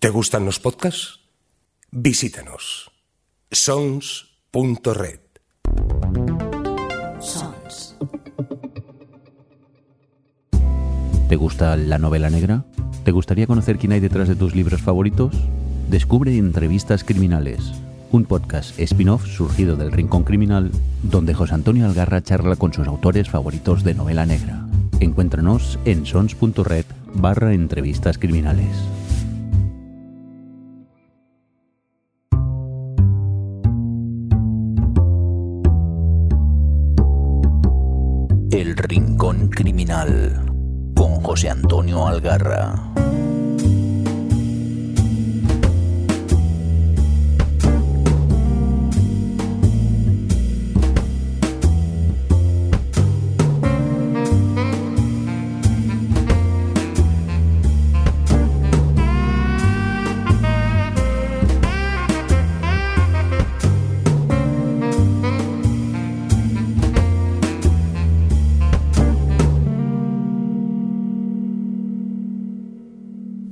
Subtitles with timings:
[0.00, 1.18] ¿Te gustan los podcasts?
[1.90, 2.92] Visítanos.
[3.50, 5.18] sons.red.
[7.20, 7.96] Sons.
[11.28, 12.64] ¿Te gusta la novela negra?
[13.02, 15.34] ¿Te gustaría conocer quién hay detrás de tus libros favoritos?
[15.90, 17.60] Descubre Entrevistas Criminales,
[18.12, 20.70] un podcast spin-off surgido del Rincón Criminal,
[21.02, 24.64] donde José Antonio Algarra charla con sus autores favoritos de novela negra.
[25.00, 26.84] Encuéntranos en sons.red
[27.14, 28.76] barra entrevistas criminales.
[39.58, 40.40] Criminal
[40.94, 42.80] con José Antonio Algarra.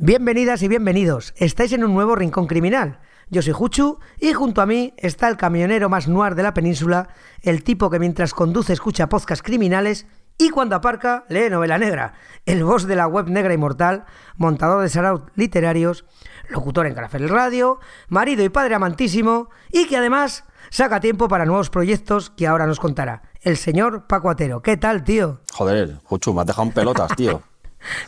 [0.06, 1.34] Bienvenidas y bienvenidos.
[1.36, 3.00] Estáis en un nuevo rincón criminal.
[3.28, 7.08] Yo soy Juchu y junto a mí está el camionero más noir de la península,
[7.42, 10.06] el tipo que mientras conduce escucha podcasts criminales
[10.38, 14.04] y cuando aparca lee novela negra, el boss de la web negra inmortal,
[14.36, 16.04] montador de saraut literarios,
[16.50, 21.68] locutor en Carafel Radio, marido y padre amantísimo y que además saca tiempo para nuevos
[21.68, 23.22] proyectos que ahora nos contará.
[23.41, 24.62] El señor Paco Atero.
[24.62, 25.41] ¿Qué tal, tío?
[25.52, 27.42] Joder, Juchu, me has dejado en pelotas, tío.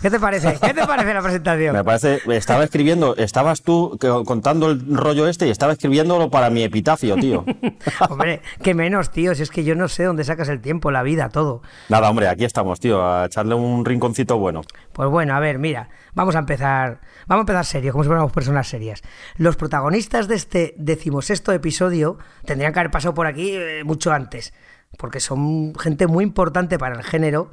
[0.01, 0.59] ¿Qué te parece?
[0.61, 1.75] ¿Qué te parece la presentación?
[1.75, 6.63] Me parece, estaba escribiendo, estabas tú contando el rollo este y estaba escribiéndolo para mi
[6.63, 7.45] epitafio, tío.
[8.09, 11.03] Hombre, que menos, tío, si es que yo no sé dónde sacas el tiempo, la
[11.03, 11.63] vida, todo.
[11.89, 14.63] Nada, hombre, aquí estamos, tío, a echarle un rinconcito bueno.
[14.93, 18.33] Pues bueno, a ver, mira, vamos a empezar, vamos a empezar serio, como si fuéramos
[18.33, 19.03] personas serias.
[19.37, 24.53] Los protagonistas de este decimosexto episodio tendrían que haber pasado por aquí eh, mucho antes,
[24.97, 27.51] porque son gente muy importante para el género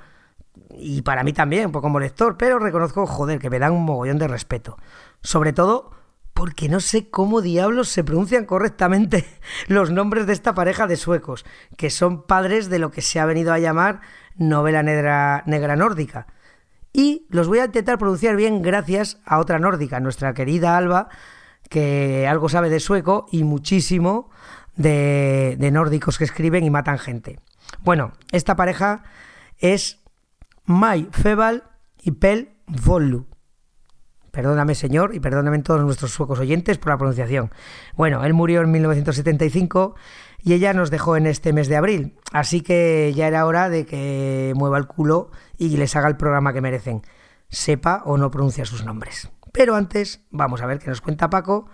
[0.78, 4.18] y para mí también, pues como lector, pero reconozco, joder, que me dan un mogollón
[4.18, 4.78] de respeto.
[5.22, 5.92] Sobre todo
[6.36, 9.26] porque no sé cómo diablos se pronuncian correctamente
[9.68, 11.46] los nombres de esta pareja de suecos,
[11.78, 14.02] que son padres de lo que se ha venido a llamar
[14.36, 16.28] novela negra, negra nórdica.
[16.92, 21.08] Y los voy a intentar pronunciar bien gracias a otra nórdica, nuestra querida Alba,
[21.70, 24.30] que algo sabe de sueco y muchísimo
[24.76, 27.40] de, de nórdicos que escriben y matan gente.
[27.82, 29.04] Bueno, esta pareja
[29.58, 30.05] es
[30.66, 31.64] Mai Febal
[32.02, 33.28] y Pel Vollu.
[34.32, 37.52] Perdóname, señor, y perdóname todos nuestros suecos oyentes por la pronunciación.
[37.96, 39.96] Bueno, él murió en 1975
[40.42, 43.86] y ella nos dejó en este mes de abril, así que ya era hora de
[43.86, 47.04] que mueva el culo y les haga el programa que merecen,
[47.48, 49.30] sepa o no pronuncia sus nombres.
[49.54, 51.70] Pero antes, vamos a ver qué nos cuenta Paco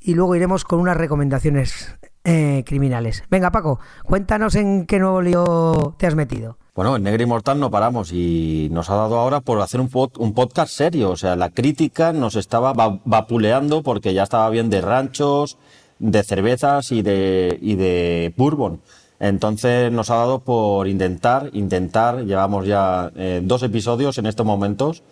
[0.00, 3.24] y luego iremos con unas recomendaciones eh, criminales.
[3.30, 6.56] Venga, Paco, cuéntanos en qué nuevo lío te has metido.
[6.74, 10.16] Bueno, en Negra Inmortal no paramos y nos ha dado ahora por hacer un, pod-
[10.18, 11.10] un podcast serio.
[11.10, 15.58] O sea, la crítica nos estaba va- vapuleando porque ya estaba bien de ranchos,
[15.98, 18.80] de cervezas y de, y de bourbon.
[19.20, 25.02] Entonces nos ha dado por intentar, intentar, llevamos ya eh, dos episodios en estos momentos,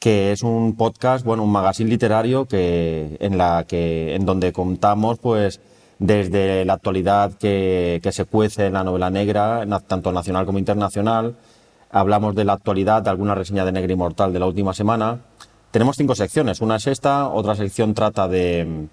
[0.00, 5.18] que es un podcast, bueno, un magazine literario que, en, la que, en donde contamos,
[5.18, 5.60] pues,
[5.98, 11.36] desde la actualidad que, se cuece en la novela negra, tanto nacional como internacional.
[11.90, 15.20] Hablamos de la actualidad, de alguna reseña de Negra Inmortal de la última semana.
[15.70, 16.60] Tenemos cinco secciones.
[16.60, 18.88] Una es esta, otra sección trata de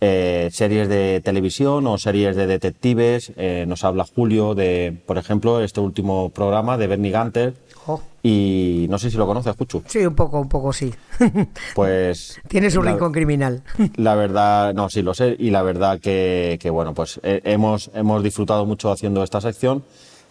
[0.00, 3.32] eh, series de televisión o series de detectives.
[3.36, 7.54] Eh, nos habla Julio de, por ejemplo, este último programa de Bernie Gunter.
[7.88, 8.00] Oh.
[8.22, 9.82] Y no sé si lo conoces, Cuchu.
[9.86, 10.92] Sí, un poco, un poco sí.
[11.74, 12.40] Pues.
[12.48, 13.62] Tienes un la- rincón criminal.
[13.96, 17.90] La verdad, no, sí lo sé, y la verdad que, que, bueno, pues eh, hemos,
[17.94, 19.84] hemos disfrutado mucho haciendo esta sección.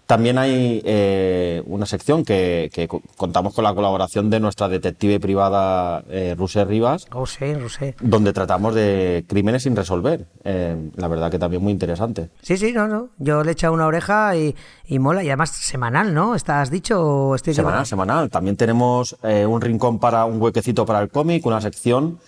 [0.05, 5.19] También hay eh, una sección que, que co- contamos con la colaboración de nuestra detective
[5.19, 7.95] privada eh, Rusé Rivas, No sé, no sé.
[8.01, 10.27] donde tratamos de crímenes sin resolver.
[10.43, 12.29] Eh, la verdad que también muy interesante.
[12.43, 13.09] Sí, sí, no, no.
[13.17, 14.55] Yo le he echado una oreja y,
[14.87, 15.23] y mola.
[15.23, 16.35] Y además semanal, ¿no?
[16.35, 18.29] ¿Estás dicho o estoy Semanal, semanal.
[18.29, 22.19] También tenemos eh, un rincón para un huequecito para el cómic, una sección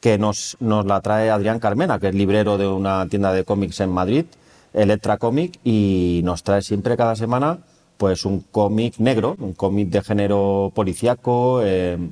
[0.00, 3.80] que nos, nos la trae Adrián Carmena, que es librero de una tienda de cómics
[3.80, 4.26] en Madrid,
[4.74, 7.60] Electra Comic, y nos trae siempre cada semana
[7.96, 12.10] pues un cómic negro, un cómic de género policíaco eh,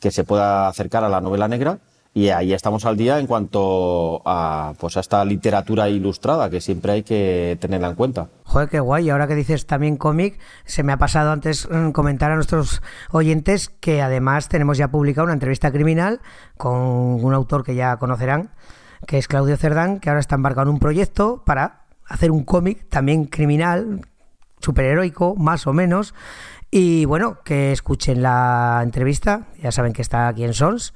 [0.00, 1.78] que se pueda acercar a la novela negra.
[2.14, 6.92] Y ahí estamos al día en cuanto a, pues, a esta literatura ilustrada que siempre
[6.92, 8.28] hay que tenerla en cuenta.
[8.44, 9.10] Joder, qué guay.
[9.10, 12.80] Ahora que dices también cómic, se me ha pasado antes mm, comentar a nuestros
[13.10, 16.22] oyentes que además tenemos ya publicado una entrevista criminal
[16.56, 18.48] con un autor que ya conocerán,
[19.06, 22.88] que es Claudio Cerdán, que ahora está embarcado en un proyecto para hacer un cómic
[22.88, 24.02] también criminal,
[24.60, 26.14] superheroico, más o menos.
[26.70, 30.94] Y bueno, que escuchen la entrevista, ya saben que está aquí en Sons.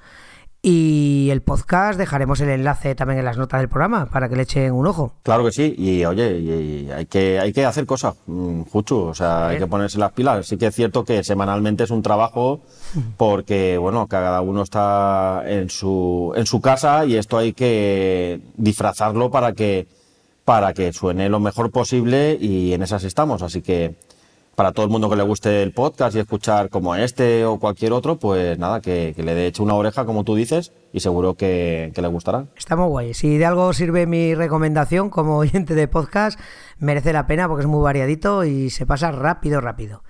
[0.62, 4.42] Y el podcast dejaremos el enlace también en las notas del programa para que le
[4.42, 5.14] echen un ojo.
[5.22, 9.14] Claro que sí, y oye, y hay, que, hay que hacer cosas, mm, Juchu, o
[9.14, 10.46] sea, hay que ponerse las pilas.
[10.46, 12.60] Sí que es cierto que semanalmente es un trabajo
[13.16, 19.30] porque, bueno, cada uno está en su, en su casa y esto hay que disfrazarlo
[19.30, 19.88] para que,
[20.50, 23.40] para que suene lo mejor posible y en esas estamos.
[23.40, 23.94] Así que
[24.56, 27.92] para todo el mundo que le guste el podcast y escuchar como este o cualquier
[27.92, 31.92] otro, pues nada, que, le dé hecho una oreja, como tú dices, y seguro que,
[31.94, 32.46] le gustará.
[32.56, 33.14] Está muy guay.
[33.14, 36.40] Si de algo sirve mi recomendación como oyente de podcast,
[36.78, 40.02] merece la pena porque es muy variadito y se pasa rápido, rápido.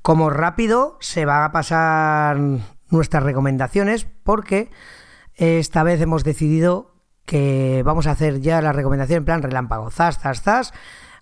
[0.00, 2.38] Como rápido se van a pasar
[2.88, 4.70] nuestras recomendaciones porque
[5.34, 6.91] esta vez hemos decidido
[7.24, 9.90] que vamos a hacer ya la recomendación en plan relámpago.
[9.90, 10.72] Zas, zas, zas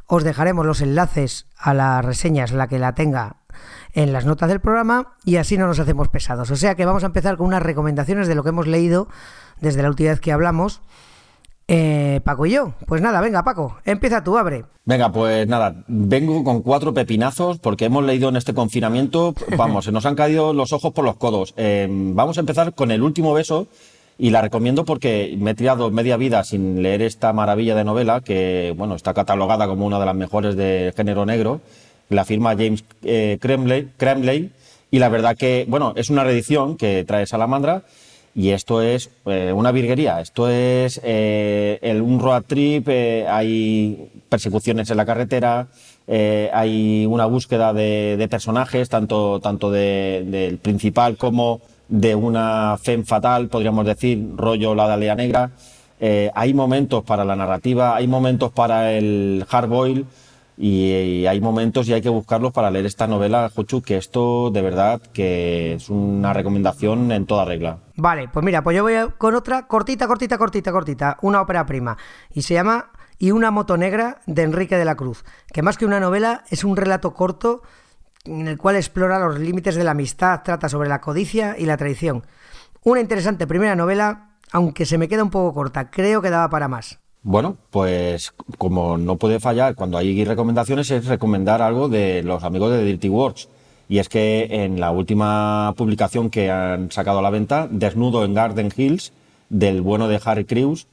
[0.06, 3.36] os dejaremos los enlaces a las reseñas, la que la tenga
[3.92, 6.50] en las notas del programa y así no nos hacemos pesados.
[6.50, 9.08] O sea que vamos a empezar con unas recomendaciones de lo que hemos leído
[9.60, 10.80] desde la última vez que hablamos.
[11.68, 12.74] Eh, Paco y yo.
[12.86, 14.64] Pues nada, venga Paco, empieza tú, abre.
[14.84, 19.92] Venga, pues nada, vengo con cuatro pepinazos porque hemos leído en este confinamiento, vamos, se
[19.92, 21.54] nos han caído los ojos por los codos.
[21.56, 23.68] Eh, vamos a empezar con el último beso
[24.20, 28.20] y la recomiendo porque me he tirado media vida sin leer esta maravilla de novela
[28.20, 31.62] que bueno está catalogada como una de las mejores de género negro
[32.10, 34.50] la firma James eh, Kremley,
[34.90, 37.84] y la verdad que bueno es una reedición que trae Salamandra
[38.34, 40.20] y esto es eh, una virguería.
[40.20, 45.68] Esto es eh, el, un road trip eh, hay persecuciones en la carretera
[46.52, 53.84] hay una búsqueda de, personajes tanto tanto del principal como de una fe fatal, podríamos
[53.84, 55.50] decir, rollo la Dalia Negra.
[55.98, 60.06] Eh, hay momentos para la narrativa, hay momentos para el hard boil
[60.56, 64.62] y, hay momentos y hay que buscarlos para leer esta novela, Juchu, que esto de
[64.62, 67.78] verdad que es una recomendación en toda regla.
[67.96, 71.98] Vale, pues mira, pues yo voy con otra cortita, cortita, cortita, cortita, una ópera prima
[72.32, 75.86] y se llama Y una moto negra de Enrique de la Cruz, que más que
[75.86, 77.62] una novela es un relato corto
[78.24, 81.76] en el cual explora los límites de la amistad, trata sobre la codicia y la
[81.76, 82.24] traición.
[82.82, 86.68] Una interesante primera novela, aunque se me queda un poco corta, creo que daba para
[86.68, 86.98] más.
[87.22, 92.72] Bueno, pues como no puede fallar cuando hay recomendaciones es recomendar algo de los amigos
[92.72, 93.48] de Dirty Works.
[93.88, 98.34] Y es que en la última publicación que han sacado a la venta, Desnudo en
[98.34, 99.12] Garden Hills,
[99.48, 100.86] del bueno de Harry Crews,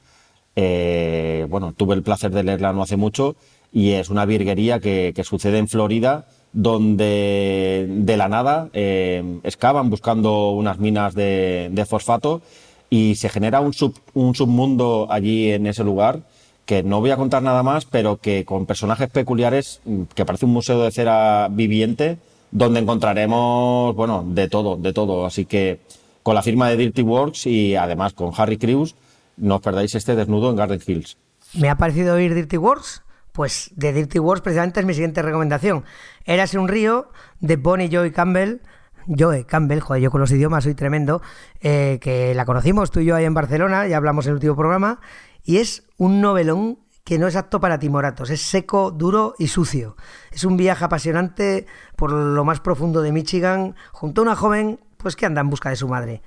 [0.56, 3.36] eh, bueno, tuve el placer de leerla no hace mucho
[3.72, 10.50] y es una virguería que sucede en Florida donde de la nada eh, excavan buscando
[10.50, 12.42] unas minas de, fosfato
[12.90, 13.72] y se genera un,
[14.14, 16.22] un submundo allí en ese lugar
[16.68, 20.44] que no voy a contar nada más, pero que con personajes peculiares, mm, que parece
[20.44, 22.18] un museo de cera viviente,
[22.50, 25.24] donde encontraremos, bueno, de todo, de todo.
[25.24, 25.80] Así que
[26.22, 28.96] con la firma de Dirty Works y además con Harry Crews,
[29.38, 31.16] no os perdáis este desnudo en Garden Hills.
[31.54, 33.02] Me ha parecido oír Dirty Works
[33.32, 35.84] pues de Dirty Wars precisamente es mi siguiente recomendación.
[36.24, 37.10] Érase un río
[37.40, 38.60] de Bonnie Joy Campbell.
[39.06, 41.22] Joe Campbell, joder, yo con los idiomas soy tremendo,
[41.60, 44.54] eh, que la conocimos tú y yo ahí en Barcelona, ya hablamos en el último
[44.54, 45.00] programa,
[45.42, 49.96] y es un novelón que no es apto para timoratos, es seco, duro y sucio.
[50.30, 51.64] Es un viaje apasionante
[51.96, 55.70] por lo más profundo de Michigan, junto a una joven pues que anda en busca
[55.70, 56.20] de su madre.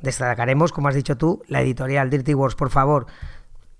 [0.00, 3.06] Destacaremos, como has dicho tú, la editorial Dirty Wars, por favor,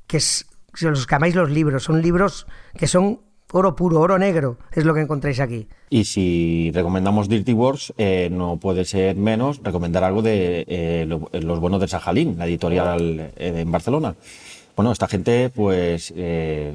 [0.06, 3.20] que es si os que amáis los libros, son libros que son
[3.54, 5.68] oro puro, oro negro, es lo que encontráis aquí.
[5.88, 11.60] Y si recomendamos Dirty Wars, eh, no puede ser menos recomendar algo de eh, Los
[11.60, 14.16] Buenos de Sajalín, la editorial eh, en Barcelona.
[14.74, 16.12] Bueno, esta gente, pues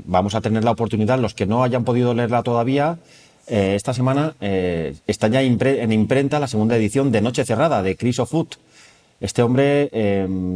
[0.06, 2.98] vamos a tener la oportunidad, los que no hayan podido leerla todavía,
[3.46, 8.56] esta semana está ya en imprenta la segunda edición de Noche Cerrada, de Chris O'Foot.
[9.20, 9.90] Este hombre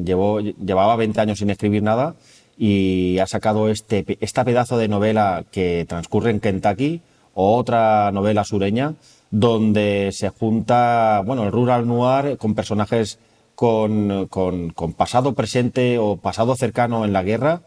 [0.06, 2.16] llevó, llevaba 20 años sin escribir nada
[2.58, 7.02] y ha sacado este esta pedazo de novela que transcurre en Kentucky,
[7.34, 8.94] otra novela sureña,
[9.32, 13.20] donde se junta bueno, el rural noir con personajes
[13.56, 17.62] con, con, pasado presente o pasado cercano en la guerra.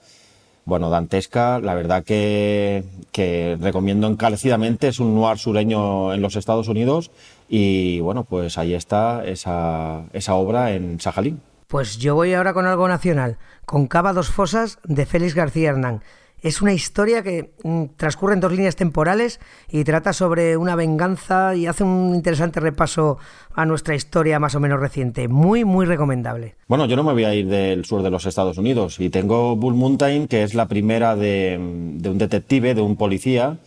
[0.64, 6.66] Bueno, dantesca, la verdad que, que recomiendo encarecidamente, es un noir sureño en los Estados
[6.66, 7.12] Unidos
[7.49, 11.40] y bueno, pues ahí está esa, esa obra en Sajalín.
[11.66, 16.02] Pues yo voy ahora con algo nacional, con Cava dos Fosas de Félix García Hernán.
[16.40, 21.56] Es una historia que mm, transcurre en dos líneas temporales y trata sobre una venganza
[21.56, 23.18] y hace un interesante repaso
[23.52, 25.26] a nuestra historia más o menos reciente.
[25.26, 26.54] Muy, muy recomendable.
[26.68, 29.56] Bueno, yo no me voy a ir del sur de los Estados Unidos y tengo
[29.56, 31.58] Bull Mountain, que es la primera de,
[31.94, 33.58] de un detective, de un policía.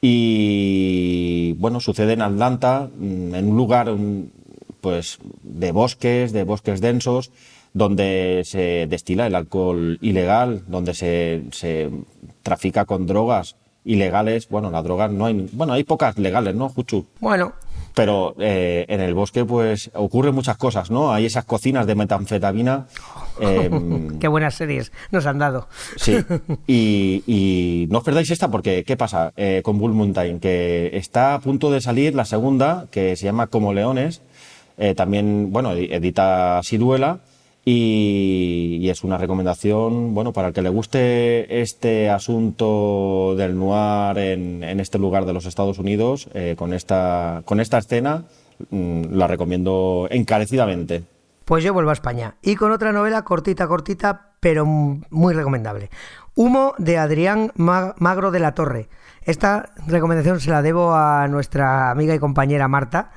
[0.00, 4.30] Y bueno, sucede en Atlanta, mm, en un lugar mm,
[4.88, 7.30] pues de bosques, de bosques densos,
[7.74, 11.90] donde se destila el alcohol ilegal, donde se, se
[12.42, 14.48] trafica con drogas ilegales.
[14.48, 17.04] Bueno, las drogas no hay, bueno, hay pocas legales, ¿no, Juchu?
[17.20, 17.52] Bueno,
[17.94, 21.12] Pero eh, en el bosque, pues ocurren muchas cosas, ¿no?
[21.12, 22.86] Hay esas cocinas de metanfetamina.
[23.40, 25.68] em, qué buenas series nos han dado.
[25.96, 26.16] Sí,
[26.66, 30.40] y, y no os perdáis esta porque, ¿qué pasa eh, con Bull Mountain?
[30.40, 34.22] Que está a punto de salir la segunda, que se llama Como Leones,
[34.78, 37.18] eh, también, bueno, edi- edita Siruela,
[37.64, 44.16] y, y es una recomendación, bueno, para el que le guste este asunto del noir
[44.16, 48.24] en, este lugar de los Estados Unidos, eh, con, esta, con esta escena,
[48.70, 51.02] mm, la recomiendo encarecidamente.
[51.44, 52.36] Pues yo vuelvo a España.
[52.42, 55.90] Y con otra novela cortita, cortita, pero muy recomendable.
[56.34, 58.88] Humo de Adrián Ma- Magro de la Torre.
[59.24, 63.10] Esta recomendación se la debo a nuestra amiga y compañera Marta,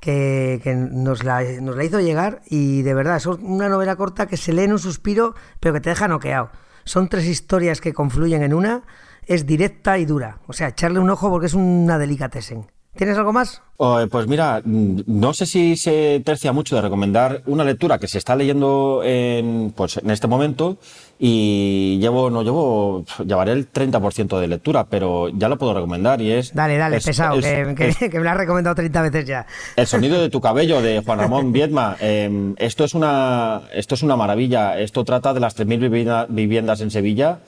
[0.00, 4.26] que, que nos, la, nos la hizo llegar y de verdad es una novela corta
[4.26, 6.50] que se lee en un suspiro, pero que te deja noqueado.
[6.84, 8.84] Son tres historias que confluyen en una,
[9.26, 10.38] es directa y dura.
[10.46, 12.66] O sea, echarle un ojo porque es una delicatessen.
[12.96, 13.62] ¿Tienes algo más?
[13.78, 17.98] Oh, eh, pues mira, mm, no sé si se tercia mucho de recomendar una lectura
[17.98, 20.78] que se está leyendo en, pues, en este momento
[21.18, 26.30] y llevo, no llevo, llevaré el 30% de lectura, pero ya lo puedo recomendar y
[26.32, 26.54] es...
[26.54, 29.26] Dale, dale, es- pesado, es- que, que- es- que me lo has recomendado 30 veces
[29.26, 29.46] ya.
[29.76, 31.96] el sonido de tu cabello de Juan Ramón Viedma.
[32.00, 34.78] Eh, esto es una esto es una maravilla.
[34.78, 37.38] Esto trata de las 3.000 vivienda- viviendas en Sevilla.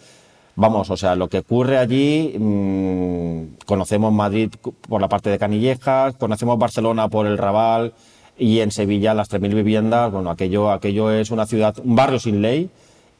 [0.60, 4.50] Vamos, o sea, lo que ocurre allí, mm, conocemos Madrid
[4.88, 7.94] por la parte de Canillejas, conocemos Barcelona por el Raval
[8.36, 12.42] y en Sevilla las 3.000 viviendas, bueno, aquello, aquello es una ciudad, un barrio sin
[12.42, 12.70] ley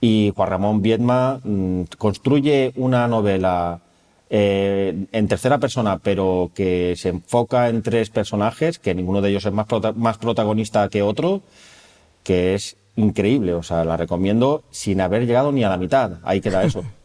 [0.00, 3.83] y Juan Ramón Viedma mm, construye una novela
[4.30, 9.47] eh, en tercera persona, pero que se enfoca en tres personajes, que ninguno de ellos
[9.47, 11.42] es más, más protagonista que otro,
[12.25, 13.54] que es increíble.
[13.54, 16.14] O sea, la recomiendo sin haber llegado ni a la mitad.
[16.25, 16.83] Ahí queda eso.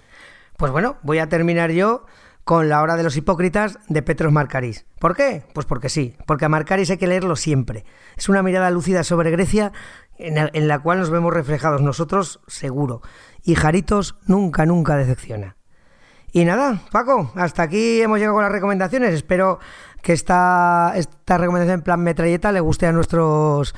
[0.64, 2.06] Pues bueno, voy a terminar yo
[2.46, 4.86] con La Hora de los Hipócritas de Petros Marcaris.
[4.98, 5.44] ¿Por qué?
[5.54, 7.84] Pues porque sí, porque a Marcaris hay que leerlo siempre.
[8.16, 9.74] Es una mirada lúcida sobre Grecia
[10.18, 13.02] en la, cual nos vemos reflejados nosotros, seguro.
[13.44, 15.58] Y Jaritos nunca, nunca decepciona.
[16.32, 19.14] Y nada, Paco, hasta aquí hemos llegado con las recomendaciones.
[19.14, 19.60] Espero
[20.02, 23.76] que esta, esta recomendación en plan metralleta le guste a nuestros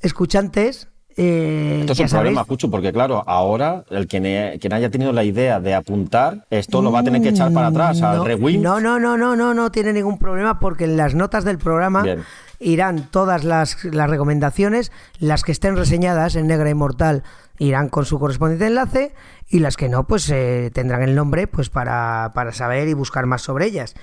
[0.00, 0.88] escuchantes.
[1.16, 5.12] Eh, Esto es un problema, Cucho, porque claro, ahora el quien, he- quien haya tenido
[5.12, 8.24] la idea de apuntar, esto lo va a tener que echar para atrás al no,
[8.24, 8.62] rewind.
[8.62, 12.02] No, no, no, no, no, no tiene ningún problema porque en las notas del programa
[12.02, 12.22] Bien.
[12.60, 17.22] irán todas las, las recomendaciones, las que estén reseñadas en Negra Inmortal
[17.58, 19.14] irán con su correspondiente enlace
[19.48, 23.26] y las que no, pues eh, tendrán el nombre pues para, para saber y buscar
[23.26, 23.94] más sobre ellas.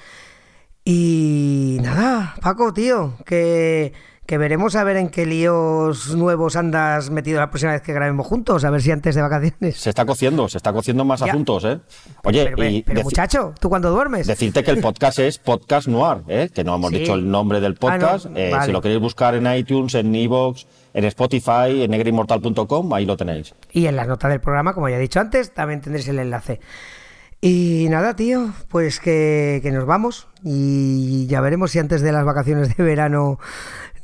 [0.92, 3.94] Y nada, Paco, tío, que,
[4.26, 8.26] que veremos a ver en qué líos nuevos andas metido la próxima vez que grabemos
[8.26, 9.78] juntos, a ver si antes de vacaciones.
[9.80, 11.28] Se está cociendo, se está cociendo más Ya.
[11.28, 11.80] asuntos, ¿eh?
[12.24, 14.26] Oye, pero, y pero, deci- muchacho, ¿tú cuando duermes?
[14.26, 16.50] Decirte que el podcast es Podcast Noir, ¿eh?
[16.52, 16.98] que no hemos Sí.
[17.00, 18.26] dicho el nombre del podcast.
[18.26, 18.66] Ah, no, Eh, vale.
[18.66, 20.66] Si lo queréis buscar en iTunes, en Evox,
[20.96, 23.54] en Spotify, en negrainmortal.com, ahí lo tenéis.
[23.72, 26.60] Y en las notas del programa, como ya he dicho antes, también tendréis el enlace.
[27.42, 32.26] Y nada, tío, pues que, que nos vamos y ya veremos si antes de las
[32.26, 33.40] vacaciones de verano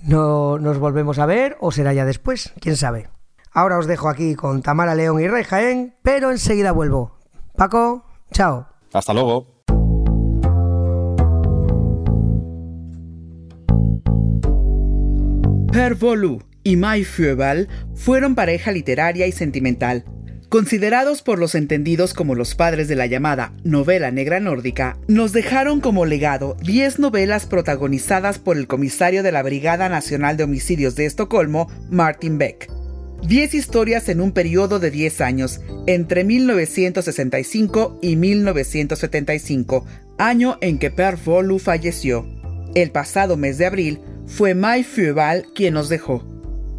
[0.02, 3.10] no nos volvemos a ver o será ya después, quién sabe.
[3.52, 7.18] Ahora os dejo aquí con Tamara León y Rey Jaén, pero enseguida vuelvo.
[7.56, 8.68] Paco, chao.
[8.94, 9.48] Hasta luego.
[15.72, 20.06] Per Volu y Mai Fieubal fueron pareja literaria y sentimental.
[20.56, 25.82] Considerados por los entendidos como los padres de la llamada novela negra nórdica, nos dejaron
[25.82, 31.08] como legado 10 novelas protagonizadas por el comisario de la Brigada Nacional de Homicidios de
[31.08, 32.72] Estocolmo, Martin Beck.
[33.28, 39.86] 10 historias en un periodo de 10 años, entre 1965 y 1975,
[40.18, 42.26] año en que Per Volu falleció.
[42.76, 46.35] El pasado mes de abril fue Mai Fieubal quien nos dejó.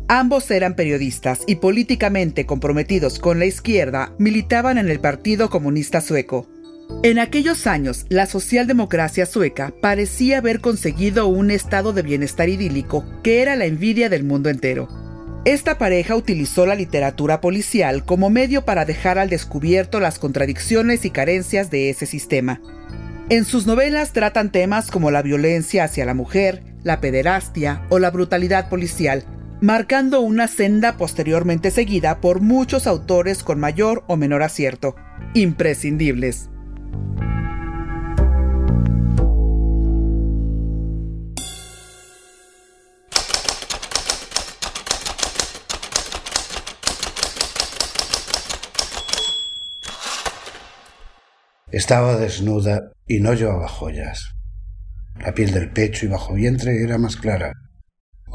[0.09, 6.47] Ambos eran periodistas y políticamente comprometidos con la izquierda, militaban en el Partido Comunista Sueco.
[7.03, 13.43] En aquellos años, la socialdemocracia sueca parecía haber conseguido un estado de bienestar idílico que
[13.43, 14.89] era la envidia del mundo entero.
[15.45, 21.11] Esta pareja utilizó la literatura policial como medio para dejar al descubierto las contradicciones y
[21.11, 22.61] carencias de ese sistema.
[23.29, 28.11] En sus novelas tratan temas como la violencia hacia la mujer, la pederastia o la
[28.11, 29.25] brutalidad policial,
[29.61, 34.95] marcando una senda posteriormente seguida por muchos autores con mayor o menor acierto.
[35.35, 36.51] Imprescindibles.
[51.73, 54.35] Estaba desnuda y no llevaba joyas.
[55.21, 57.53] La piel del pecho y bajo vientre era más clara,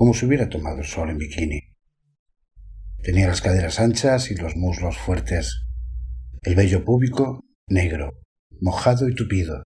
[0.01, 1.62] como si hubiera tomado el sol en bikini.
[3.03, 5.62] Tenía las caderas anchas y los muslos fuertes,
[6.41, 8.20] el vello púbico negro,
[8.62, 9.62] mojado y tupido,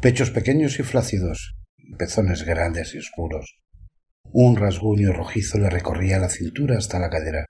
[0.00, 1.56] pechos pequeños y flácidos,
[1.98, 3.58] pezones grandes y oscuros.
[4.30, 7.46] Un rasguño rojizo le recorría la cintura hasta la cadera.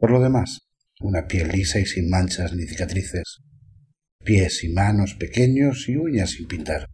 [0.00, 0.62] Por lo demás,
[1.02, 3.44] una piel lisa y sin manchas ni cicatrices,
[4.24, 6.88] pies y manos pequeños y uñas sin pintar.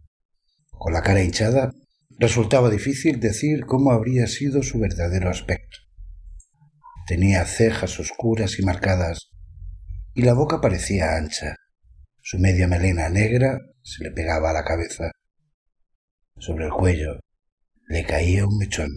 [0.69, 1.71] Con la cara hinchada,
[2.19, 5.79] resultaba difícil decir cómo habría sido su verdadero aspecto.
[7.07, 9.31] Tenía cejas oscuras y marcadas,
[10.13, 11.55] y la boca parecía ancha.
[12.21, 15.11] Su media melena negra se le pegaba a la cabeza.
[16.37, 17.19] Sobre el cuello
[17.87, 18.89] le caía un mechón.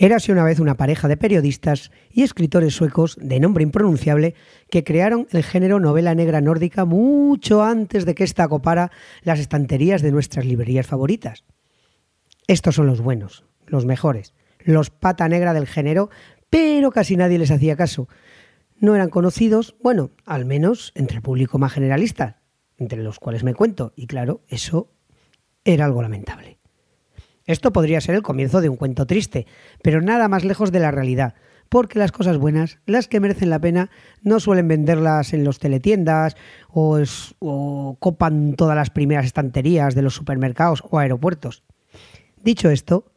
[0.00, 4.36] Érase una vez una pareja de periodistas y escritores suecos de nombre impronunciable
[4.70, 10.00] que crearon el género novela negra nórdica mucho antes de que ésta acopara las estanterías
[10.00, 11.42] de nuestras librerías favoritas.
[12.46, 16.10] Estos son los buenos, los mejores, los pata negra del género,
[16.48, 18.08] pero casi nadie les hacía caso.
[18.78, 22.40] No eran conocidos, bueno, al menos entre el público más generalista,
[22.76, 24.92] entre los cuales me cuento, y claro, eso
[25.64, 26.57] era algo lamentable.
[27.48, 29.46] Esto podría ser el comienzo de un cuento triste,
[29.82, 31.32] pero nada más lejos de la realidad,
[31.70, 33.90] porque las cosas buenas, las que merecen la pena,
[34.20, 36.36] no suelen venderlas en los teletiendas
[36.68, 37.02] o,
[37.38, 41.64] o copan todas las primeras estanterías de los supermercados o aeropuertos.
[42.36, 43.12] Dicho esto,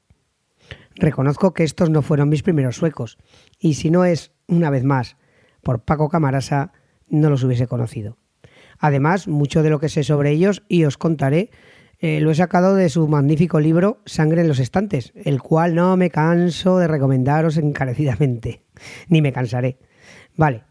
[0.96, 3.18] reconozco que estos no fueron mis primeros suecos,
[3.60, 5.18] y si no es, una vez más,
[5.62, 6.72] por Paco Camarasa,
[7.10, 8.18] no los hubiese conocido.
[8.80, 11.52] Además, mucho de lo que sé sobre ellos, y os contaré,
[12.02, 15.96] eh, lo he sacado de su magnífico libro Sangre en los estantes, el cual no
[15.98, 18.64] me canso de recomendaros encarecidamente,
[19.08, 19.78] ni me cansaré.
[20.36, 20.64] Vale.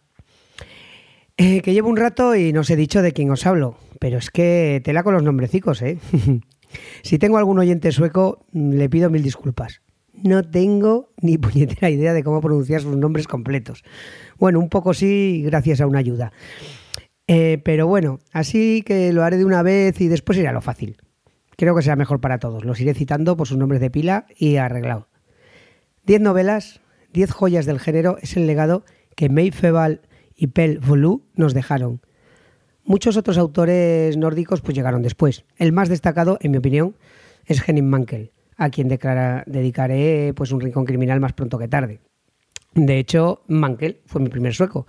[1.36, 4.18] Eh, que llevo un rato y no os he dicho de quién os hablo, pero
[4.18, 5.98] es que tela con los nombrecicos, ¿eh?
[7.02, 9.82] si tengo algún oyente sueco, le pido mil disculpas.
[10.12, 13.84] No tengo ni puñetera idea de cómo pronunciar sus nombres completos.
[14.36, 16.32] Bueno, un poco sí, gracias a una ayuda.
[17.28, 20.96] Eh, pero bueno, así que lo haré de una vez y después iré lo fácil.
[21.60, 22.64] Creo que será mejor para todos.
[22.64, 25.08] Los iré citando por sus nombres de pila y arreglado.
[26.06, 26.80] Diez novelas,
[27.12, 30.00] diez joyas del género es el legado que May Feval
[30.34, 32.00] y Pel Volu nos dejaron.
[32.82, 35.44] Muchos otros autores nórdicos pues llegaron después.
[35.58, 36.96] El más destacado, en mi opinión,
[37.44, 42.00] es Henning Mankell, a quien dedicaré pues un rincón criminal más pronto que tarde.
[42.72, 44.86] De hecho, Mankell fue mi primer sueco.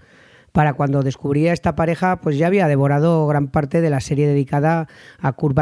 [0.53, 4.25] Para cuando descubrí a esta pareja, pues ya había devorado gran parte de la serie
[4.25, 4.87] dedicada
[5.19, 5.53] a Kurt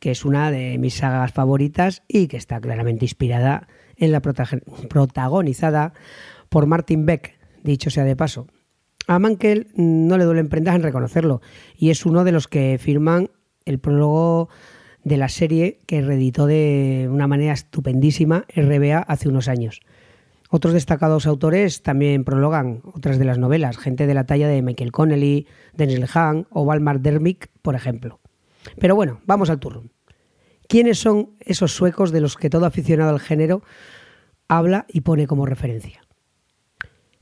[0.00, 5.92] que es una de mis sagas favoritas y que está claramente inspirada en la protagonizada
[6.48, 8.46] por Martin Beck, dicho sea de paso.
[9.06, 11.40] A Mankel no le duelen prendas en reconocerlo
[11.76, 13.30] y es uno de los que firman
[13.64, 14.48] el prólogo
[15.04, 19.80] de la serie que reeditó de una manera estupendísima RBA hace unos años.
[20.50, 24.92] Otros destacados autores también prologan otras de las novelas, gente de la talla de Michael
[24.92, 28.20] Connelly, Denzel Hahn o Walmart Dermick, por ejemplo.
[28.78, 29.90] Pero bueno, vamos al turno.
[30.68, 33.62] ¿Quiénes son esos suecos de los que todo aficionado al género
[34.48, 36.02] habla y pone como referencia?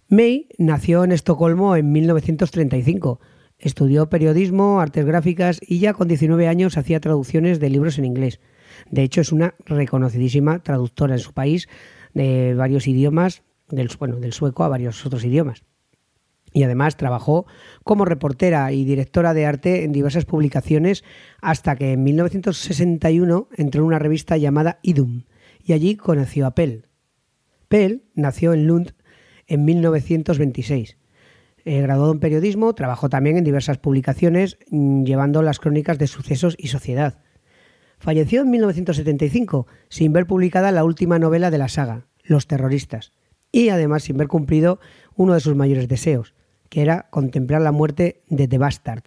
[0.09, 3.21] May nació en Estocolmo en 1935.
[3.59, 8.41] Estudió periodismo, artes gráficas y ya con 19 años hacía traducciones de libros en inglés.
[8.91, 11.69] De hecho, es una reconocidísima traductora en su país
[12.13, 15.65] de varios idiomas, del, bueno, del sueco a varios otros idiomas
[16.55, 17.45] y además trabajó
[17.83, 21.05] como reportera y directora de arte en diversas publicaciones
[21.43, 25.25] hasta que en 1961 entró en una revista llamada Idum
[25.63, 26.87] y allí conoció a Pell.
[27.69, 28.95] Pell nació en Lund
[29.47, 30.97] en 1926.
[31.67, 36.55] Eh, graduado en periodismo, trabajó también en diversas publicaciones mm, llevando las crónicas de sucesos
[36.57, 37.23] y sociedad.
[37.99, 43.13] Falleció en 1975 sin ver publicada la última novela de la saga, Los terroristas,
[43.51, 44.79] y además sin ver cumplido
[45.17, 46.35] uno de sus mayores deseos,
[46.75, 49.05] que era contemplar la muerte de The Bastard,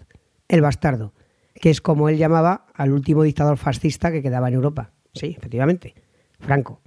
[0.48, 1.14] el bastardo,
[1.54, 4.94] que es como él llamaba al último dictador fascista que quedaba en Europa.
[5.14, 5.94] Sí, efectivamente,
[6.40, 6.80] Franco.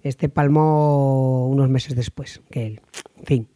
[0.00, 2.80] Este palmó unos meses después que él.
[3.18, 3.48] En fin.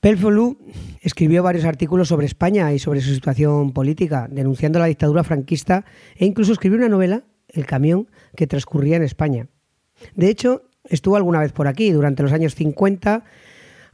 [0.00, 0.58] Pelfolú
[1.00, 5.84] escribió varios artículos sobre España y sobre su situación política, denunciando la dictadura franquista
[6.16, 9.46] e incluso escribió una novela, El camión, que transcurría en España.
[10.16, 13.22] De hecho, estuvo alguna vez por aquí durante los años 50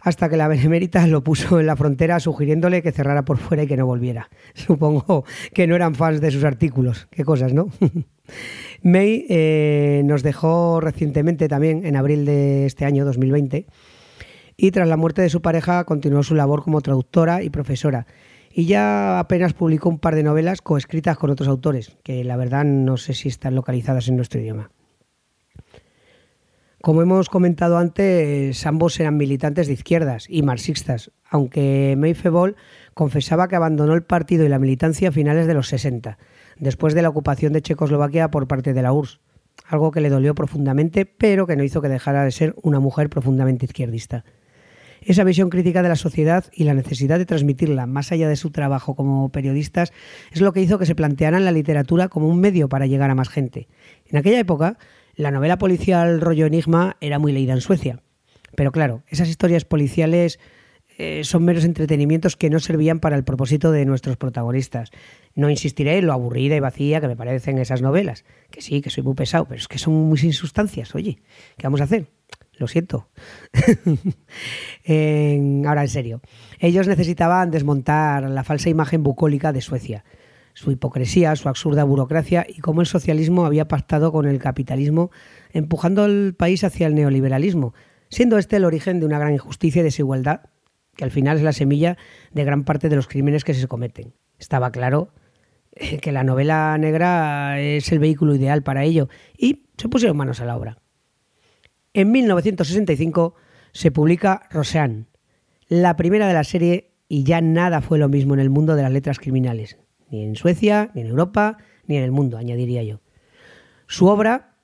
[0.03, 3.67] hasta que la Benemérita lo puso en la frontera sugiriéndole que cerrara por fuera y
[3.67, 4.29] que no volviera.
[4.55, 7.07] Supongo que no eran fans de sus artículos.
[7.11, 7.69] Qué cosas, ¿no?
[8.83, 13.67] May eh, nos dejó recientemente también, en abril de este año, 2020,
[14.57, 18.07] y tras la muerte de su pareja continuó su labor como traductora y profesora.
[18.55, 22.65] Y ya apenas publicó un par de novelas coescritas con otros autores, que la verdad
[22.65, 24.71] no sé si están localizadas en nuestro idioma.
[26.83, 32.57] Como hemos comentado antes, ambos eran militantes de izquierdas y marxistas, aunque Meifebol
[32.93, 36.19] confesaba que abandonó el partido y la militancia a finales de los 60,
[36.59, 39.21] después de la ocupación de Checoslovaquia por parte de la URSS,
[39.65, 43.09] algo que le dolió profundamente, pero que no hizo que dejara de ser una mujer
[43.09, 44.25] profundamente izquierdista.
[45.03, 48.51] Esa visión crítica de la sociedad y la necesidad de transmitirla más allá de su
[48.51, 49.93] trabajo como periodistas
[50.33, 53.15] es lo que hizo que se plantearan la literatura como un medio para llegar a
[53.15, 53.69] más gente.
[54.07, 54.79] En aquella época,
[55.15, 58.01] la novela policial rollo enigma era muy leída en Suecia.
[58.55, 60.39] Pero claro, esas historias policiales
[60.99, 64.91] eh, son meros entretenimientos que no servían para el propósito de nuestros protagonistas.
[65.35, 68.25] No insistiré en lo aburrida y vacía que me parecen esas novelas.
[68.51, 70.95] Que sí, que soy muy pesado, pero es que son muy sin sustancias.
[70.95, 71.19] Oye,
[71.57, 72.09] ¿qué vamos a hacer?
[72.55, 73.09] Lo siento.
[75.67, 76.21] ahora en serio.
[76.59, 80.05] Ellos necesitaban desmontar la falsa imagen bucólica de Suecia
[80.55, 85.11] su hipocresía, su absurda burocracia y cómo el socialismo había pactado con el capitalismo,
[85.53, 87.75] empujando al país hacia el neoliberalismo,
[88.09, 90.43] siendo este el origen de una gran injusticia y desigualdad,
[90.97, 91.97] que al final es la semilla
[92.33, 94.15] de gran parte de los crímenes que se cometen.
[94.39, 95.13] Estaba claro
[95.73, 100.41] eh, que la novela negra es el vehículo ideal para ello, y se pusieron manos
[100.41, 100.79] a la obra.
[101.95, 103.35] En 1965
[103.73, 105.07] se publica Roseanne,
[105.69, 108.83] la primera de la serie, y ya nada fue lo mismo en el mundo de
[108.83, 109.79] las letras criminales
[110.13, 113.01] ni en Suecia, ni en Europa, ni en el mundo, añadiría yo.
[113.89, 114.57] Su obra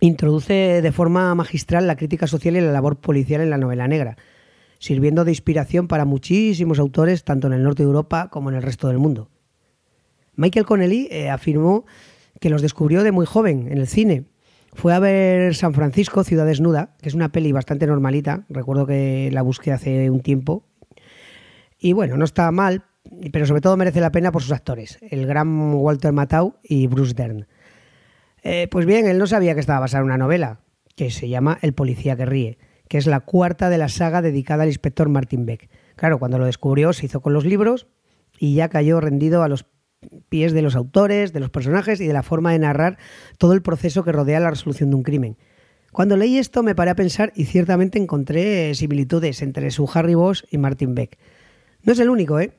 [0.00, 4.16] introduce de forma magistral la crítica social y la labor policial en la novela negra,
[4.78, 8.62] sirviendo de inspiración para muchísimos autores tanto en el norte de Europa como en el
[8.62, 9.30] resto del mundo.
[10.36, 11.86] Michael Connelly eh, afirmó
[12.40, 14.24] que los descubrió de muy joven en el cine.
[14.74, 19.30] Fue a ver San Francisco, Ciudad Desnuda, que es una peli bastante normalita, recuerdo que
[19.32, 20.66] la busqué hace un tiempo.
[21.78, 22.84] Y bueno, no está mal,
[23.32, 27.14] pero sobre todo merece la pena por sus actores, el gran Walter Matthau y Bruce
[27.14, 27.46] Dern.
[28.42, 30.60] Eh, pues bien, él no sabía que estaba basada en una novela,
[30.96, 34.62] que se llama El policía que ríe, que es la cuarta de la saga dedicada
[34.62, 35.70] al inspector Martin Beck.
[35.96, 37.86] Claro, cuando lo descubrió se hizo con los libros
[38.38, 39.66] y ya cayó rendido a los
[40.28, 42.98] pies de los autores, de los personajes y de la forma de narrar
[43.38, 45.38] todo el proceso que rodea la resolución de un crimen.
[45.92, 50.44] Cuando leí esto me paré a pensar y ciertamente encontré similitudes entre su Harry Bosch
[50.50, 51.18] y Martin Beck.
[51.82, 52.52] No es el único, ¿eh?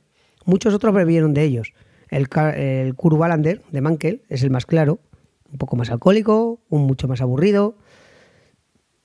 [0.46, 1.74] Muchos otros bebieron de ellos.
[2.10, 5.00] El, el de Mankel es el más claro,
[5.52, 7.78] un poco más alcohólico, un mucho más aburrido,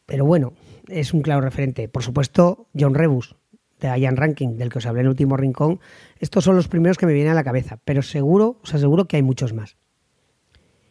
[0.06, 0.52] pero bueno,
[0.88, 1.88] es un claro referente.
[1.88, 3.36] Por supuesto, John Rebus,
[3.80, 5.80] de Ian Ranking, del que os hablé en el último rincón.
[6.18, 9.16] Estos son los primeros que me vienen a la cabeza, pero seguro, os aseguro que
[9.16, 9.76] hay muchos más.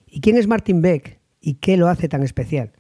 [0.08, 2.72] ¿Y quién es Martin Beck y qué lo hace tan especial?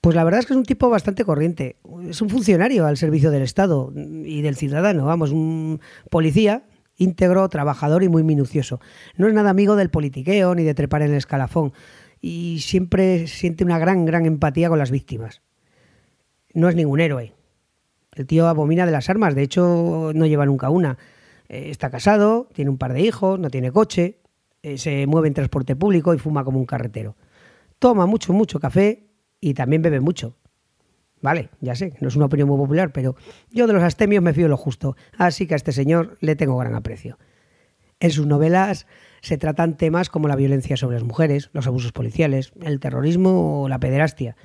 [0.00, 1.76] Pues la verdad es que es un tipo bastante corriente.
[2.08, 6.64] Es un funcionario al servicio del Estado y del ciudadano, vamos, un policía
[6.96, 8.80] íntegro, trabajador y muy minucioso.
[9.16, 11.72] No es nada amigo del politiqueo ni de trepar en el escalafón
[12.20, 15.42] y siempre siente una gran, gran empatía con las víctimas.
[16.54, 17.34] No es ningún héroe.
[18.14, 20.96] El tío abomina de las armas, de hecho no lleva nunca una.
[21.48, 24.18] Eh, está casado, tiene un par de hijos, no tiene coche,
[24.62, 27.14] eh, se mueve en transporte público y fuma como un carretero.
[27.78, 29.06] Toma mucho, mucho café
[29.40, 30.34] y también bebe mucho.
[31.22, 33.16] Vale, ya sé, no es una opinión muy popular, pero
[33.50, 36.56] yo de los astemios me fío lo justo, así que a este señor le tengo
[36.56, 37.18] gran aprecio.
[37.98, 38.86] En sus novelas
[39.22, 43.68] se tratan temas como la violencia sobre las mujeres, los abusos policiales, el terrorismo o
[43.68, 44.36] la pederastia.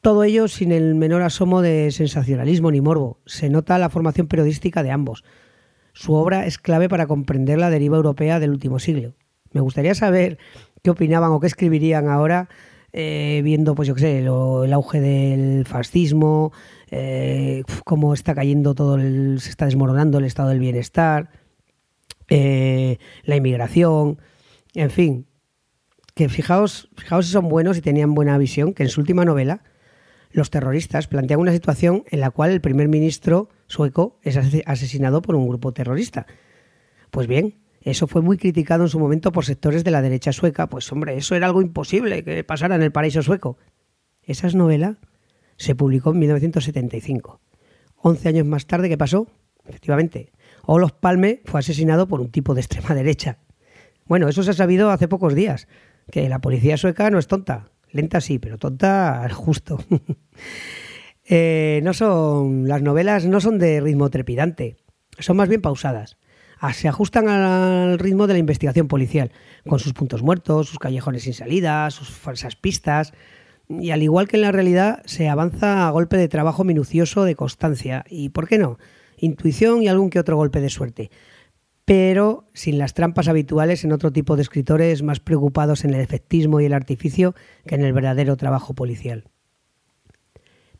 [0.00, 3.20] Todo ello sin el menor asomo de sensacionalismo ni morbo.
[3.26, 5.24] Se nota la formación periodística de ambos.
[5.92, 9.14] Su obra es clave para comprender la deriva europea del último siglo.
[9.52, 10.38] Me gustaría saber
[10.82, 12.48] qué opinaban o qué escribirían ahora
[12.98, 16.50] eh, viendo, pues yo qué sé, el auge del fascismo,
[16.90, 21.28] eh, cómo está cayendo todo, el, se está desmoronando el estado del bienestar,
[22.28, 24.18] eh, la inmigración,
[24.72, 25.26] en fin,
[26.14, 29.62] que fijaos, fijaos si son buenos y tenían buena visión, que en su última novela,
[30.30, 35.34] los terroristas plantean una situación en la cual el primer ministro sueco es asesinado por
[35.34, 36.26] un grupo terrorista.
[37.10, 40.68] Pues bien, Eso fue muy criticado en su momento por sectores de la derecha sueca,
[40.68, 43.58] pues hombre, eso era algo imposible que pasara en el paraíso sueco.
[44.24, 44.98] Esa novela
[45.56, 47.40] se publicó en 1975.
[47.94, 49.28] Once años más tarde, ¿qué pasó?
[49.68, 50.32] Efectivamente,
[50.64, 53.38] Olof Palme fue asesinado por un tipo de extrema derecha.
[54.04, 55.68] Bueno, eso se ha sabido hace pocos días,
[56.10, 57.70] que la policía sueca no es tonta.
[57.92, 59.78] Lenta sí, pero tonta justo.
[61.28, 64.76] Eh, no son, las novelas no son de ritmo trepidante,
[65.18, 66.18] son más bien pausadas.
[66.58, 69.30] Ah, se ajustan al ritmo de la investigación policial,
[69.68, 73.12] con sus puntos muertos, sus callejones sin salida, sus falsas pistas,
[73.68, 77.34] y al igual que en la realidad, se avanza a golpe de trabajo minucioso de
[77.34, 78.78] constancia y, ¿por qué no?,
[79.18, 81.10] intuición y algún que otro golpe de suerte.
[81.84, 86.60] Pero sin las trampas habituales en otro tipo de escritores más preocupados en el efectismo
[86.60, 87.34] y el artificio
[87.66, 89.24] que en el verdadero trabajo policial.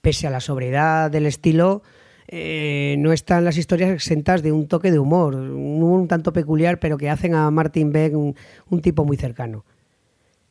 [0.01, 1.83] Pese a la sobriedad del estilo,
[2.29, 6.99] eh, no están las historias exentas de un toque de humor, un, tanto peculiar, pero
[6.99, 9.65] que hacen a Martin Beck un tipo muy cercano.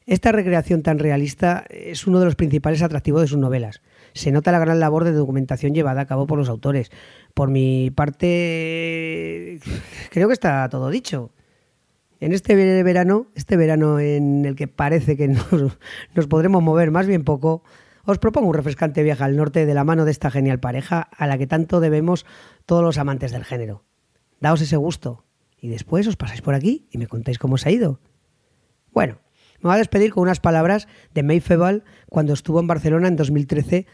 [0.08, 3.82] Esta recreación tan realista es uno de los principales atractivos de sus novelas.
[4.14, 6.92] Se nota la gran labor de documentación llevada a cabo por los autores.
[7.34, 9.60] Por mi parte,
[10.12, 11.32] creo que está todo dicho.
[12.20, 15.28] En este verano, este verano en el que parece que
[16.14, 17.64] nos, podremos mover más bien poco,
[18.06, 21.28] os propongo un refrescante viaje al norte de la mano de esta genial pareja a
[21.28, 22.26] la que tanto debemos
[22.66, 23.84] todos los amantes del género.
[24.40, 25.26] Daos ese gusto
[25.60, 28.00] y después os pasáis por aquí y me contáis cómo os ha ido.
[28.92, 29.20] Bueno,
[29.60, 33.16] me voy a despedir con unas palabras de May Febal cuando estuvo en Barcelona en
[33.16, 33.88] 2013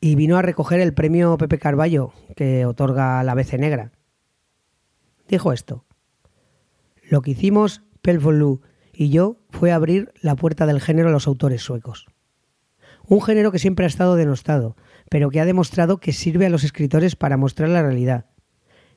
[0.00, 3.92] y vino a recoger el premio Pepe Carballo que otorga la BC Negra.
[5.28, 5.84] Dijo esto.
[7.08, 11.62] Lo que hicimos Pelvolú y yo fue abrir la puerta del género a los autores
[11.62, 12.06] suecos.
[13.10, 14.76] Un género que siempre ha estado denostado,
[15.10, 18.26] pero que ha demostrado que sirve a los escritores para mostrar la realidad,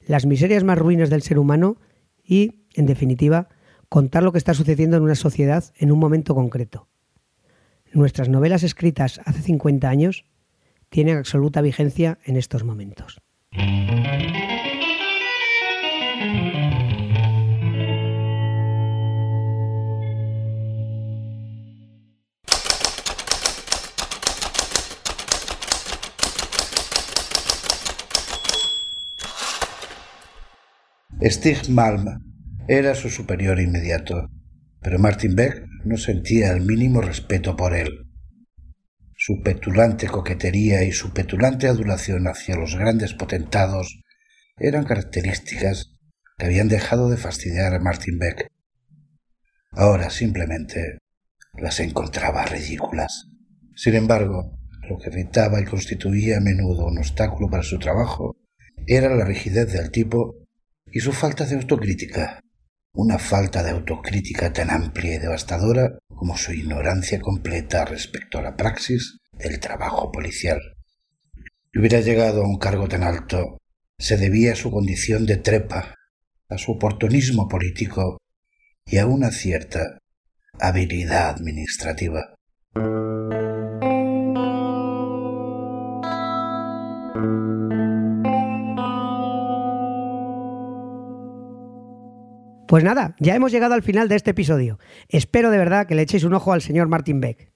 [0.06, 1.78] las miserias más ruinas del ser humano
[2.24, 3.50] y, en definitiva,
[3.90, 6.88] contar lo que está sucediendo en una sociedad en un momento concreto.
[7.92, 10.26] Nuestras novelas escritas hace 50 años
[10.90, 13.20] tienen absoluta vigencia en estos momentos.
[31.26, 32.06] Stig Malm
[32.68, 34.30] era su superior inmediato,
[34.82, 38.12] pero Martin Beck no sentía el mínimo respeto por él.
[39.16, 44.02] Su petulante coquetería y su petulante adulación hacia los grandes potentados
[44.58, 45.96] eran características
[46.38, 48.48] que habían dejado de fastidiar a Martin Beck.
[49.72, 50.98] Ahora simplemente
[51.54, 53.30] las encontraba ridículas.
[53.78, 54.60] Sin embargo,
[54.90, 58.36] lo que irritaba y constituía a menudo un obstáculo para su trabajo
[58.88, 60.43] era la rigidez del tipo
[60.94, 62.40] y su falta de autocrítica
[62.96, 68.56] una falta de autocrítica tan amplia y devastadora como su ignorancia completa respecto a la
[68.56, 70.60] praxis del trabajo policial.
[71.72, 73.58] Si hubiera llegado a un cargo tan alto,
[73.98, 75.96] se debía a su condición de trepa,
[76.50, 78.20] a su oportunismo político
[78.86, 79.98] y a una cierta
[80.60, 82.36] habilidad administrativa.
[92.68, 94.80] Pues nada, ya hemos llegado al final de este episodio.
[95.10, 97.52] Espero de verdad que le echéis un ojo al señor Martin Beck.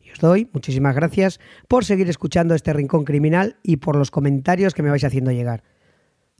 [0.00, 4.74] Y os doy muchísimas gracias por seguir escuchando este Rincón Criminal y por los comentarios
[4.74, 5.62] que me vais haciendo llegar.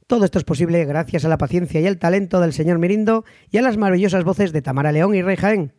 [0.09, 3.59] Todo esto es posible gracias a la paciencia y el talento del señor Mirindo y
[3.59, 5.73] a las maravillosas voces de Tamara León y Rey Jaén.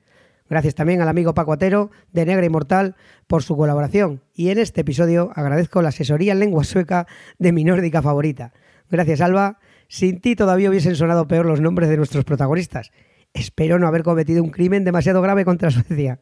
[0.50, 2.96] Gracias también al amigo Paco Atero de Negra Inmortal
[3.28, 4.22] por su colaboración.
[4.34, 7.08] Y en este episodio agradezco la asesoría en lengua sueca
[7.40, 8.54] de mi nórdica favorita.
[8.90, 9.60] Gracias, Alba
[9.92, 12.92] sin ti todavía hubiesen sonado peor los nombres de nuestros protagonistas.
[13.34, 16.22] Espero no haber cometido un crimen demasiado grave contra Suecia.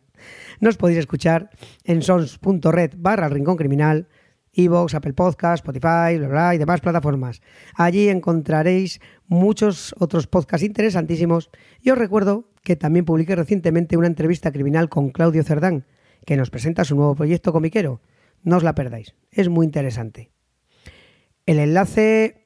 [0.60, 1.51] Nos podéis escuchar
[1.84, 4.08] en sons.red barra Rincón Criminal,
[4.53, 7.41] Evox, Apple Podcast, Spotify, bla, y demás plataformas.
[7.75, 14.51] Allí encontraréis muchos otros podcasts interesantísimos y os recuerdo que también publiqué recientemente una entrevista
[14.51, 15.86] criminal con Claudio Cerdán,
[16.25, 18.01] que nos presenta su nuevo proyecto comiquero.
[18.41, 20.32] No os la perdáis, es muy interesante.
[21.45, 22.38] El enlace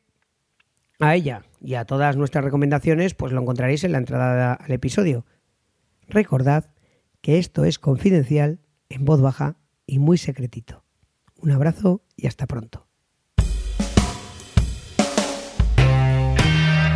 [1.03, 5.25] a ella y a todas nuestras recomendaciones, pues lo encontraréis en la entrada al episodio.
[6.07, 6.71] Recordad
[7.21, 10.83] que esto es confidencial, en voz baja y muy secretito.
[11.37, 12.87] Un abrazo y hasta pronto.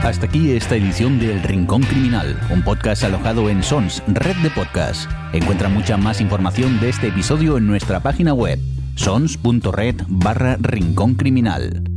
[0.04, 4.50] Hasta aquí esta edición de El Rincón Criminal, un podcast alojado en Sons, red de
[4.52, 5.10] podcast.
[5.34, 8.58] Encuentra mucha más información de este episodio en nuestra página web,
[8.96, 11.97] sons.red barra Rincón Criminal